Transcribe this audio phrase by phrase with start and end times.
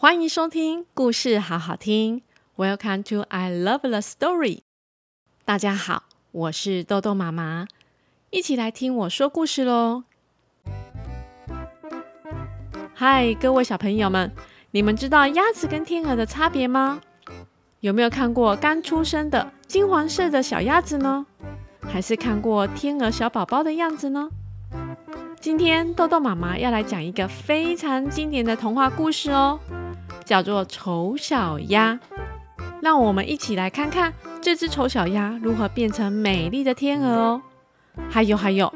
[0.00, 2.22] 欢迎收听故事好好听
[2.56, 4.60] ，Welcome to I Love the Story。
[5.44, 7.66] 大家好，我是豆豆妈妈，
[8.30, 10.04] 一起来听我说故事喽。
[12.94, 14.32] 嗨，各位小朋友们，
[14.70, 17.00] 你们知道鸭子跟天鹅的差别吗？
[17.80, 21.26] 有没有看过刚出生的金黄色的小鸭子呢？
[21.82, 24.30] 还是看过天鹅小宝宝的样子呢？
[25.40, 29.58] 今天豆豆妈妈要来讲一个非常经典的童话故事哦。
[30.28, 31.98] 叫做丑小鸭，
[32.82, 37.42] 让我们一起来看看这只丑小鸭如何变成美丽的天鹅哦。
[38.10, 38.70] 还有还有，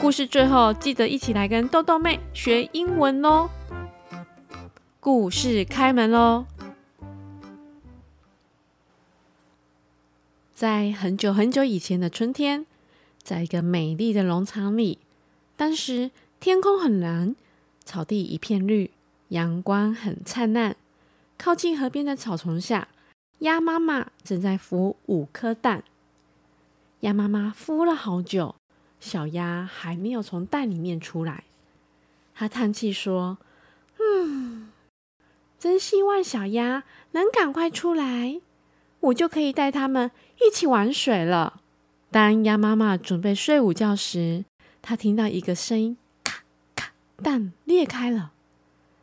[0.00, 3.50] 故事最后记得一起来跟豆豆妹学英文哦。
[4.98, 6.46] 故事开门喽！
[10.54, 12.64] 在很久很久以前的春天，
[13.22, 15.00] 在一个美丽的农场里，
[15.54, 17.36] 当时天空很蓝，
[17.84, 18.90] 草地一片绿，
[19.28, 20.76] 阳光很灿烂。
[21.36, 22.88] 靠近河边的草丛下，
[23.40, 25.84] 鸭妈妈正在孵五颗蛋。
[27.00, 28.54] 鸭妈妈孵了好久，
[28.98, 31.44] 小鸭还没有从蛋里面出来。
[32.34, 33.38] 她叹气说
[34.00, 34.72] ：“嗯，
[35.58, 38.40] 真希望小鸭能赶快出来，
[39.00, 40.10] 我就可以带它们
[40.40, 41.60] 一起玩水了。”
[42.10, 44.44] 当鸭妈妈准备睡午觉时，
[44.80, 48.32] 她听到一个声音：“咔咔，蛋裂开了。”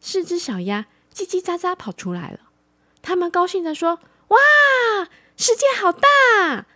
[0.00, 0.86] 四只小鸭。
[1.14, 2.40] 叽叽喳喳跑出来了，
[3.02, 4.38] 他们高兴地说：“哇，
[5.36, 6.66] 世界好大！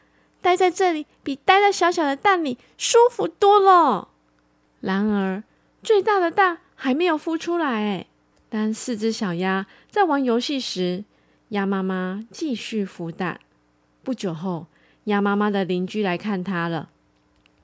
[0.43, 4.09] 待在这里比待在小小的蛋里舒服多了。”
[4.81, 5.43] 然而，
[5.83, 7.67] 最大的蛋还没有孵出来。
[7.67, 8.07] 哎，
[8.49, 11.05] 当四只小鸭在玩游戏时，
[11.49, 13.41] 鸭妈妈继续孵蛋。
[14.05, 14.67] 不久后，
[15.05, 16.91] 鸭妈妈的邻居来看它了。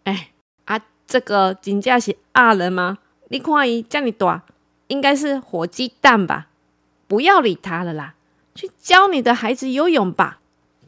[0.04, 0.30] 哎，
[0.64, 2.98] 啊，这个真的是鸭人吗？
[3.28, 4.42] 你看伊这么大，
[4.88, 6.48] 应该是火鸡蛋吧？
[7.12, 8.14] 不要理他了啦，
[8.54, 10.40] 去教你的孩子游泳吧。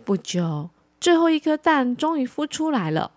[0.06, 3.10] 不久，最后一颗蛋终于孵出来了，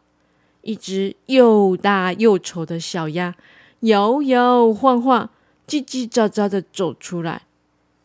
[0.64, 3.34] 一只又大又丑的小鸭
[3.80, 5.30] 摇摇晃晃、
[5.66, 7.44] 叽叽喳喳的走出来。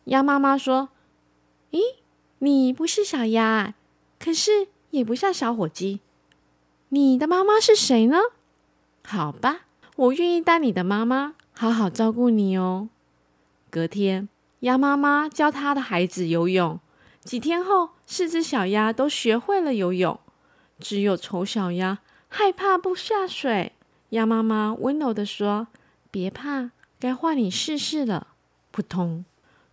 [0.05, 0.87] 鸭妈妈说
[1.71, 1.81] ：“咦，
[2.39, 3.73] 你不是小鸭，
[4.17, 5.99] 可是也不像小火鸡，
[6.87, 8.19] 你的妈妈是谁呢？
[9.03, 9.65] 好吧，
[9.97, 12.87] 我愿意当你的妈妈，好好照顾你哦。”
[13.69, 14.29] 隔天。
[14.63, 16.79] 鸭妈妈教她的孩子游泳。
[17.21, 20.17] 几天后，四只小鸭都学会了游泳，
[20.79, 23.73] 只有丑小鸭害怕不下水。
[24.09, 25.67] 鸭妈妈温柔地说
[26.09, 28.27] ：“别怕，该换你试试了。”
[28.71, 29.25] 扑通，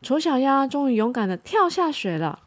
[0.02, 2.40] 丑小鸭终于勇敢地跳下水了。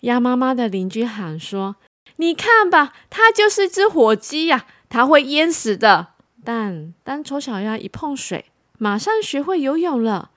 [0.00, 1.76] 鸭妈妈的邻居喊说
[2.16, 8.46] ：“你看吧，它就是只火鸡呀，它会淹死的。”但当丑小鸭一碰水，
[8.78, 10.32] 马上学会游泳了。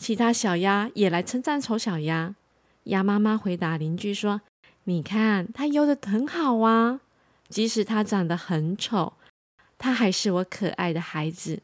[0.00, 2.34] 其他小鸭也来称赞丑小鸭。
[2.84, 4.40] 鸭妈妈回答邻居说
[4.84, 7.00] ：“你看，它游得很好啊，
[7.50, 9.12] 即使它长得很丑，
[9.76, 11.60] 它还是我可爱的孩子。”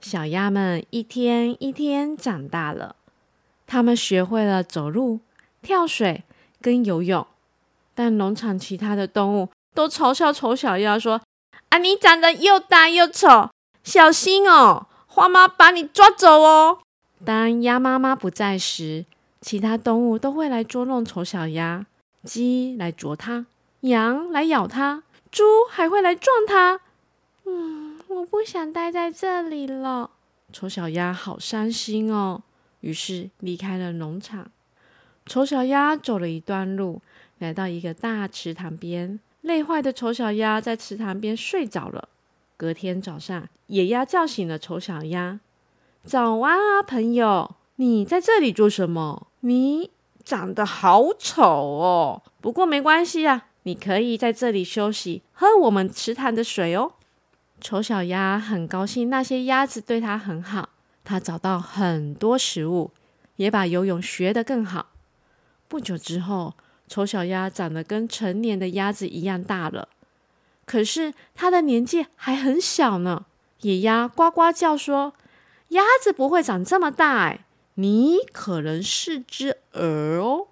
[0.00, 2.94] 小鸭们一天一天长大了，
[3.66, 5.18] 它们学会了走路、
[5.60, 6.22] 跳水
[6.60, 7.26] 跟游泳。
[7.92, 11.20] 但农场其他的动物都嘲笑丑小鸭说
[11.70, 13.50] ：“啊，你长得又大又丑，
[13.82, 16.78] 小心哦，花妈把你抓走哦。”
[17.24, 19.06] 当鸭妈妈不在时，
[19.40, 21.86] 其他动物都会来捉弄丑小鸭。
[22.24, 23.46] 鸡来啄它，
[23.80, 26.80] 羊来咬它，猪还会来撞它。
[27.44, 30.10] 嗯，我不想待在这里了。
[30.52, 32.42] 丑小鸭好伤心哦，
[32.80, 34.50] 于是离开了农场。
[35.26, 37.00] 丑小鸭走了一段路，
[37.38, 39.18] 来到一个大池塘边。
[39.40, 42.08] 累坏的丑小鸭在池塘边睡着了。
[42.56, 45.40] 隔天早上，野鸭叫醒了丑小鸭。
[46.04, 47.54] 早安啊，朋友！
[47.76, 49.28] 你在这里做什么？
[49.40, 49.92] 你
[50.24, 56.94] 长得好丑哦，不过没关系啊，你可以在这里休息，喝我们池塘的水哦。
[57.60, 60.70] 丑小鸭很高兴那些鸭子对它很好，
[61.04, 62.90] 它找到很多食物，
[63.36, 64.88] 也把游泳学得更好。
[65.68, 66.54] 不久之后，
[66.88, 69.86] 丑小鸭长得跟成年的鸭子一样大了，
[70.66, 73.26] 可是它的年纪还很小呢。
[73.60, 75.14] 野鸭呱呱叫说。
[75.72, 80.48] 鸭子不会长这么大哎，你可能是只鹅哦。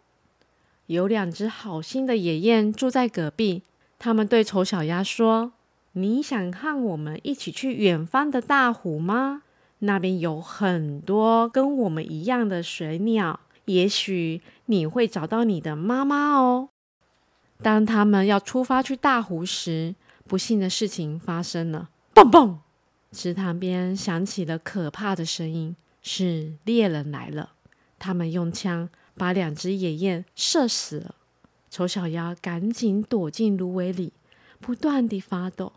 [0.87, 3.63] 有两只好心的野雁住在隔壁，
[3.99, 5.53] 他们对丑小鸭说
[5.93, 9.43] ：“你想和我们一起去远方的大湖吗？
[9.81, 16.71] 那边有很多跟我们一样的水鸟，也许你会找到你的妈妈哦。”
[17.63, 19.95] 当他们要出发去大湖时，
[20.27, 22.59] 不幸的事情发生了，蹦蹦。
[23.13, 27.53] 池塘边响起了可怕的声音，是猎人来了。
[27.99, 31.15] 他们用枪把两只野雁射死了。
[31.69, 34.13] 丑小鸭赶紧躲进芦苇里，
[34.61, 35.73] 不断地发抖。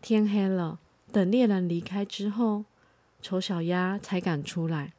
[0.00, 0.78] 天黑了，
[1.12, 2.64] 等猎人离开之后，
[3.20, 4.92] 丑小鸭才敢出来。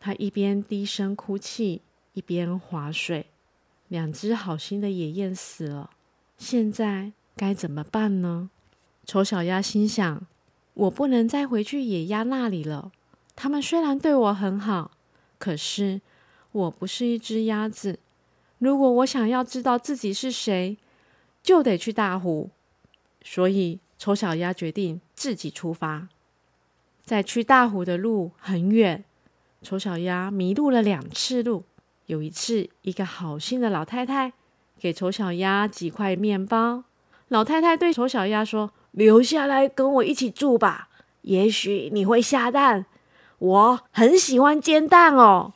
[0.00, 1.82] 它一边低声哭泣，
[2.12, 3.26] 一边划水。
[3.88, 5.90] 两只好心的野雁死了，
[6.38, 8.50] 现在该怎么办呢？
[9.06, 10.26] 丑小鸭心想：
[10.74, 12.90] 我不能再回去野鸭那里了。
[13.36, 14.92] 他们虽然对我很好，
[15.38, 16.00] 可是
[16.52, 17.98] 我不是一只鸭子。
[18.58, 20.78] 如果我想要知道自己是谁，
[21.42, 22.50] 就得去大湖。
[23.22, 26.08] 所以，丑小鸭决定自己出发。
[27.04, 29.04] 在去大湖的路很远，
[29.60, 31.64] 丑小鸭迷路了两次路。
[32.06, 34.32] 有一次，一个好心的老太太
[34.78, 36.84] 给丑小鸭几块面包。
[37.28, 40.88] 老太太对丑小鸭说：“留下来跟我一起住吧，
[41.22, 42.86] 也许你会下蛋。
[43.38, 45.52] 我很喜欢煎蛋哦。”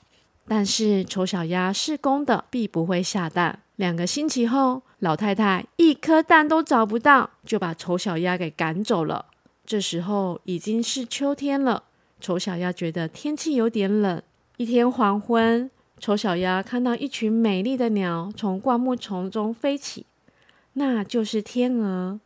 [0.50, 3.60] 但是丑小鸭是公的，必不会下蛋。
[3.76, 9.26] 两个星期后，老太太一颗蛋都找不到，就把丑小鸭给赶走了。
[9.64, 11.84] 这时候已经是秋天了，
[12.18, 14.20] 丑小鸭觉得天气有点冷。
[14.56, 15.70] 一天黄昏，
[16.00, 20.06] 丑小鸭看到一群美丽的鸟从灌木丛中飞起，
[20.72, 22.18] 那就是天鹅。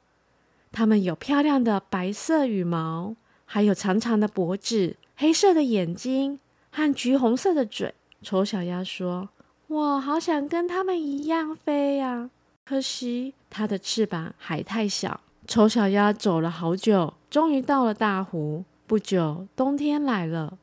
[0.73, 3.15] 它们有漂亮的白色羽毛，
[3.45, 6.41] 还有长长的脖子、黑色的眼睛
[6.71, 7.95] 和橘红色的嘴。
[8.23, 9.29] 丑小鸭说
[9.69, 12.31] ：“我好想跟他们一样飞呀，
[12.65, 18.65] 可惜它的翅膀还太小。”丑小鸭走了好久，终于到了大湖。
[18.87, 20.57] 不久，冬天来了。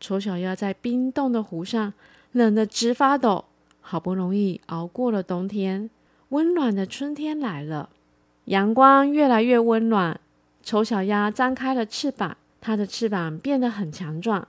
[0.00, 1.94] 丑小鸭在冰冻的湖上
[2.32, 3.46] 冷得直发抖。
[3.80, 5.88] 好不容易熬过了冬天，
[6.30, 7.90] 温暖的春天来了。
[8.46, 10.20] 阳光越来越温暖，
[10.62, 14.46] 丑小鸭张开了翅膀，它的翅膀变得很强壮。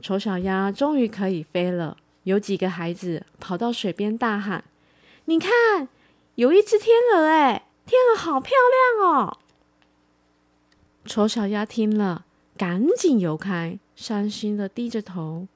[0.00, 1.96] 丑小鸭终于可以飞了。
[2.24, 4.64] 有几个孩子跑到水边大喊
[5.26, 5.88] ：“你看，
[6.34, 7.26] 有一只天鹅！
[7.26, 8.52] 哎，天鹅好漂
[8.98, 9.38] 亮哦！”
[11.06, 12.24] 丑小鸭听了，
[12.56, 15.46] 赶紧游开，伤心的低着头，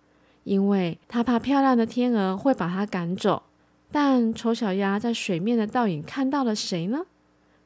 [0.45, 3.43] 因为它怕漂亮的天鹅会把它赶走。
[3.91, 7.05] 但丑小鸭在水面的倒影看到了谁呢？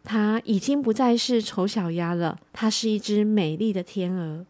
[0.05, 4.45] 它已经不再是丑小鸭了，它是一只美丽的天鹅。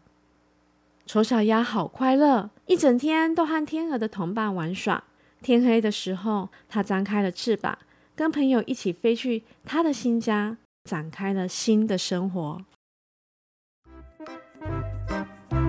[1.05, 5.03] 丑小鸭好快乐，一整天都和天鹅的同伴玩耍。
[5.41, 7.77] 天黑的时候，它张开了翅膀，
[8.15, 12.61] 跟朋友一起飞去它的新家，展开了新的生活。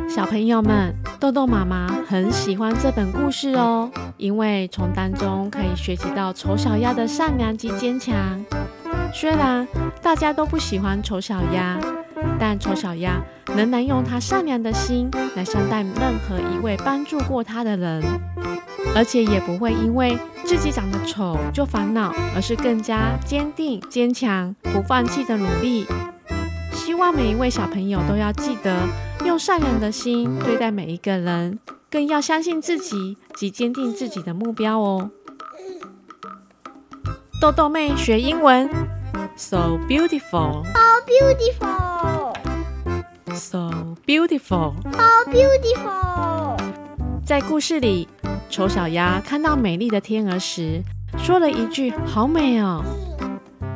[0.09, 8.43] 小朋友们，豆豆妈妈很喜欢这本故事哦，因为从当中可以学习到丑小鸭的善良及坚强。
[9.15, 9.67] 虽然
[10.03, 11.79] 大家都不喜欢丑小鸭，
[12.39, 13.21] 但丑小鸭
[13.55, 18.03] 仍然用他善良的心来善待任何一位帮助过他的人，
[18.95, 25.87] 而且也不会因为自己长得丑就烦恼，而是更加坚定、坚强、不放弃的努力。
[26.73, 28.77] 希望每一位小朋友都要记得
[29.25, 31.59] 用善良的心对待每一个人，
[31.91, 35.11] 更要相信自己及坚定自己的目标哦。
[37.41, 38.69] 豆豆妹学英文
[39.37, 42.33] ，so beautiful，so beautiful。
[43.35, 43.71] So
[44.07, 46.57] beautiful, so beautiful。
[47.25, 48.09] 在故事里，
[48.49, 50.83] 丑小鸭看到美丽的天鹅时，
[51.19, 52.83] 说了一句：“好美哦。”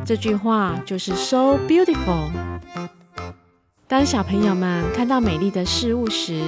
[0.07, 2.31] 这句话就是 “so beautiful”。
[3.87, 6.43] 当小朋友们看到美丽的事物时，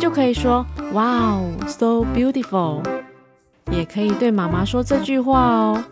[0.00, 2.82] 就可以说：“Wow, so beautiful。”
[3.70, 5.84] 也可以对妈妈说这句话哦，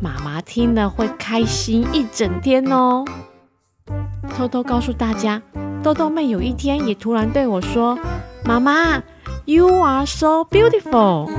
[0.00, 3.04] 妈妈听了会开心一整天哦。
[4.36, 5.42] 偷偷告诉大家。
[5.82, 7.96] 豆豆妹有一天也突然对我说
[8.44, 9.00] ：“妈妈
[9.44, 11.30] ，You are so beautiful。”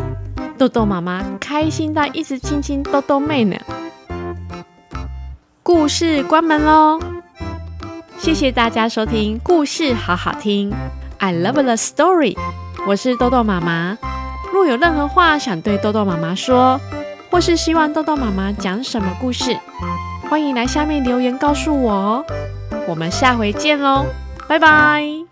[0.58, 3.58] 豆豆妈妈开心到一直亲亲豆豆妹呢。
[5.64, 6.98] 故事关门喽，
[8.18, 10.74] 谢谢大家收听故事好好听。
[11.18, 12.38] I love the story。
[12.88, 13.98] 我是豆豆妈妈。
[14.54, 16.80] 若有任何话想对豆豆妈妈说，
[17.30, 19.58] 或是希望豆豆妈妈讲什么故事，
[20.30, 22.26] 欢迎来下面留言告诉我哦。
[22.88, 24.06] 我们下回见喽。
[24.48, 25.27] 拜拜。